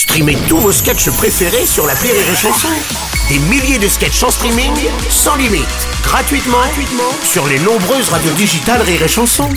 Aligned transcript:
Streamez 0.00 0.38
tous 0.48 0.56
vos 0.56 0.72
sketchs 0.72 1.10
préférés 1.10 1.66
sur 1.66 1.86
la 1.86 1.92
Rire 1.92 2.14
et 2.14 2.34
Chanson. 2.34 2.68
Des 3.28 3.38
milliers 3.50 3.78
de 3.78 3.86
sketchs 3.86 4.22
en 4.22 4.30
streaming, 4.30 4.72
sans 5.10 5.36
limite, 5.36 5.66
gratuitement, 6.02 6.56
gratuitement 6.56 7.12
sur 7.22 7.46
les 7.46 7.58
nombreuses 7.58 8.08
radios 8.08 8.32
digitales 8.32 8.80
Rire 8.80 9.02
et 9.02 9.08
Chanson. 9.08 9.50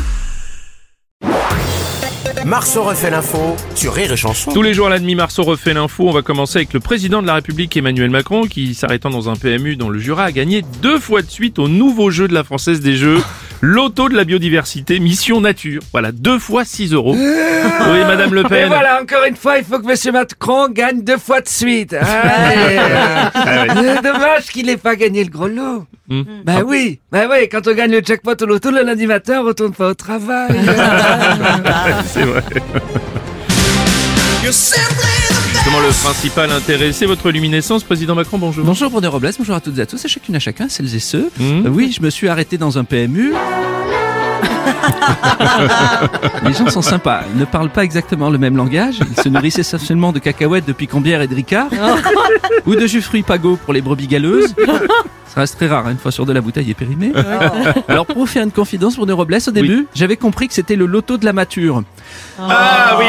Marceau 2.46 2.84
refait 2.84 3.10
l'info 3.10 3.56
sur 3.74 3.94
Rire. 3.94 4.14
Tous 4.54 4.62
les 4.62 4.74
jours 4.74 4.88
à 4.88 4.90
la 4.90 5.00
demi 5.00 5.16
Marceau 5.16 5.44
refait 5.44 5.74
l'info. 5.74 6.10
On 6.10 6.12
va 6.12 6.24
commencer 6.24 6.58
avec 6.58 6.74
le 6.74 6.82
président 6.82 7.22
de 7.22 7.28
la 7.28 7.36
République 7.36 7.78
Emmanuel 7.78 8.10
Macron 8.10 8.44
qui, 8.44 8.76
s'arrêtant 8.76 9.10
dans 9.10 9.30
un 9.30 9.38
PMU 9.38 9.78
dans 9.78 9.88
le 9.88 9.98
Jura, 9.98 10.26
a 10.26 10.32
gagné 10.34 10.62
deux 10.82 11.00
fois 11.00 11.22
de 11.22 11.32
suite 11.32 11.58
au 11.58 11.70
nouveau 11.70 12.12
jeu 12.12 12.28
de 12.28 12.34
la 12.34 12.44
Française 12.44 12.82
des 12.82 12.98
Jeux, 12.98 13.22
l'auto 13.66 14.10
de 14.10 14.16
la 14.16 14.26
biodiversité, 14.26 15.00
mission 15.00 15.40
nature. 15.40 15.82
Voilà, 15.94 16.12
deux 16.12 16.38
fois 16.38 16.66
6 16.66 16.92
euros. 16.92 17.16
Oui, 17.16 18.00
Madame 18.06 18.34
Le 18.34 18.42
Et 18.42 18.50
Pen. 18.50 18.68
voilà, 18.68 19.02
encore 19.02 19.24
une 19.26 19.38
fois, 19.38 19.58
il 19.58 19.64
faut 19.64 19.80
que 19.80 19.86
Monsieur 19.88 20.12
Macron 20.12 20.68
gagne 20.68 21.02
deux 21.02 21.18
fois 21.18 21.40
de 21.40 21.48
suite. 21.48 21.96
Ah, 22.00 22.54
et, 22.54 22.78
euh, 22.78 23.30
c'est 23.96 24.02
dommage 24.04 24.48
qu'il 24.52 24.66
n'ait 24.66 24.76
pas 24.76 24.98
gagné 24.98 25.24
le 25.24 25.30
gros 25.30 25.48
lot. 25.48 25.86
Hmm. 26.10 26.24
Bah 26.44 26.64
oui, 26.66 27.00
bah 27.10 27.22
oui, 27.32 27.48
quand 27.50 27.66
on 27.66 27.74
gagne 27.74 27.92
le 27.92 28.02
jackpot 28.04 28.34
au 28.42 28.46
loto, 28.46 28.70
le 28.70 28.84
lundi 28.84 29.08
matin, 29.08 29.40
on 29.42 29.46
retourne 29.46 29.74
pas 29.74 29.92
au 29.92 29.94
travail. 29.94 30.52
C'est 32.08 32.24
vrai. 32.24 32.44
Le 35.84 35.92
principal 36.02 36.50
intéressé, 36.50 37.06
votre 37.06 37.30
luminescence, 37.30 37.84
président 37.84 38.16
Macron, 38.16 38.38
bonjour. 38.38 38.64
Bonjour 38.64 38.90
Bruno 38.90 39.12
Robles, 39.12 39.34
bonjour 39.38 39.54
à 39.54 39.60
toutes 39.60 39.78
et 39.80 39.82
à 39.82 39.86
tous, 39.86 40.06
et 40.06 40.08
chacune 40.08 40.34
à 40.34 40.40
chacun, 40.40 40.70
celles 40.70 40.96
et 40.96 41.00
ceux. 41.00 41.30
Mhm. 41.38 41.66
Euh, 41.66 41.70
oui, 41.70 41.94
je 41.94 42.02
me 42.02 42.10
suis 42.10 42.30
arrêté 42.30 42.58
dans 42.58 42.78
un 42.78 42.86
PMU. 42.86 43.34
Les 46.46 46.54
gens 46.54 46.70
sont 46.70 46.82
sympas, 46.82 47.24
ils 47.34 47.38
ne 47.38 47.44
parlent 47.44 47.70
pas 47.70 47.84
exactement 47.84 48.30
le 48.30 48.38
même 48.38 48.56
langage, 48.56 49.00
ils 49.02 49.22
se 49.22 49.28
nourrissent 49.28 49.60
essentiellement 49.60 50.14
de 50.14 50.20
cacahuètes, 50.20 50.66
de 50.66 50.72
picambière 50.72 51.22
et 51.22 51.28
de 51.28 51.36
ricard, 51.36 51.68
ou 52.66 52.76
de 52.76 52.88
jus 52.88 53.02
fruits 53.02 53.24
pago 53.24 53.58
pour 53.58 53.74
les 53.74 53.82
brebis 53.82 54.08
galeuses. 54.08 54.56
Ça 55.34 55.40
reste 55.42 55.56
très 55.58 55.68
rare, 55.68 55.88
hein, 55.88 55.92
une 55.92 55.98
fois 55.98 56.12
sur 56.12 56.28
deux 56.28 56.34
la 56.34 56.42
bouteille 56.42 56.70
est 56.70 56.76
périmée. 56.76 57.12
Alors 57.88 58.06
pour 58.06 58.18
vous 58.18 58.26
faire 58.28 58.44
une 58.44 58.52
confidence 58.52 58.96
Bruno 58.98 59.16
Robles, 59.16 59.36
au 59.48 59.52
début, 59.52 59.88
j'avais 59.96 60.16
compris 60.16 60.48
que 60.48 60.54
c'était 60.54 60.76
le 60.76 60.86
loto 60.86 61.18
de 61.18 61.26
la 61.26 61.34
mature. 61.34 61.82
Ah 62.40 62.98
oui. 63.00 63.06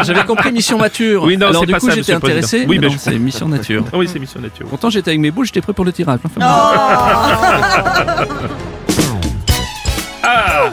J'avais 0.04 0.22
compris 0.24 0.52
mission 0.52 0.78
mature. 0.78 1.24
Oui, 1.24 1.36
non, 1.36 1.48
Alors 1.48 1.62
c'est 1.62 1.66
du 1.66 1.72
pas 1.72 1.80
coup 1.80 1.88
ça, 1.88 1.94
j'étais 1.96 2.12
intéressé, 2.12 2.60
Oui, 2.68 2.78
mais 2.78 2.78
mais 2.78 2.86
non, 2.86 2.92
je 2.92 2.98
c'est 2.98 3.18
mission 3.18 3.48
nature. 3.48 3.84
Ah 3.92 3.98
Oui, 3.98 4.08
c'est 4.10 4.18
mission 4.20 4.40
nature. 4.40 4.66
Pourtant 4.68 4.90
j'étais 4.90 5.10
avec 5.10 5.20
mes 5.20 5.30
boules, 5.32 5.46
j'étais 5.46 5.60
prêt 5.60 5.72
pour 5.72 5.84
le 5.84 5.92
tirage. 5.92 6.20
Enfin, 6.24 6.40
Ah. 10.22 10.70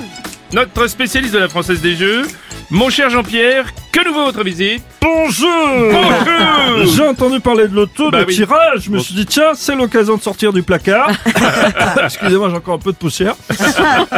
Notre 0.54 0.88
spécialiste 0.88 1.34
de 1.34 1.40
la 1.40 1.50
Française 1.50 1.82
des 1.82 1.96
Jeux, 1.96 2.24
mon 2.70 2.90
cher 2.90 3.10
Jean-Pierre, 3.10 3.66
que 3.92 4.06
nous 4.08 4.14
vaut 4.14 4.26
votre 4.26 4.44
visite? 4.44 4.84
Bonjour. 5.02 5.50
Bonjour 5.92 6.37
J'ai 6.96 7.08
entendu 7.08 7.40
parler 7.40 7.68
de 7.68 7.76
l'auto, 7.76 8.10
Bah 8.12 8.22
de 8.22 8.26
oui. 8.28 8.36
tirage, 8.36 8.82
je 8.86 8.92
me 8.92 9.00
suis 9.00 9.14
dit 9.14 9.26
tiens, 9.26 9.52
c'est 9.56 9.76
l'occasion 9.76 10.18
de 10.18 10.22
sortir 10.22 10.54
du 10.54 10.64
placard. 10.64 11.12
Excusez-moi, 12.04 12.50
j'ai 12.50 12.56
encore 12.56 12.76
un 12.76 12.80
peu 12.80 12.92
de 12.92 12.98
poussière. 12.98 13.36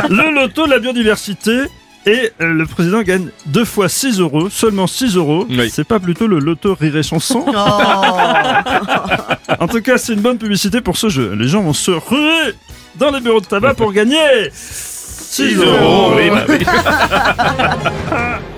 Le 0.09 0.33
loto 0.33 0.65
de 0.65 0.71
la 0.71 0.79
biodiversité 0.79 1.63
et 2.05 2.31
euh, 2.41 2.53
le 2.53 2.65
président 2.65 3.01
gagne 3.01 3.27
deux 3.45 3.65
fois 3.65 3.89
6 3.89 4.19
euros, 4.21 4.49
seulement 4.49 4.87
6 4.87 5.17
euros. 5.17 5.45
Oui. 5.49 5.69
C'est 5.71 5.83
pas 5.83 5.99
plutôt 5.99 6.27
le 6.27 6.39
loto 6.39 6.75
rire 6.79 6.95
et 6.95 7.03
chanson 7.03 7.39
En 9.59 9.67
tout 9.67 9.81
cas, 9.81 9.97
c'est 9.97 10.13
une 10.13 10.21
bonne 10.21 10.37
publicité 10.37 10.79
pour 10.81 10.97
ce 10.97 11.09
jeu. 11.09 11.33
Les 11.37 11.47
gens 11.47 11.61
vont 11.61 11.73
se 11.73 11.91
ruer 11.91 12.53
dans 12.95 13.11
les 13.11 13.19
bureaux 13.19 13.41
de 13.41 13.45
tabac 13.45 13.73
pour 13.73 13.91
gagner 13.91 14.17
6 14.53 14.97
6 15.31 15.55
euros, 15.57 16.13
oui, 16.17 16.29
bah 16.29 16.45
oui. 16.47 16.59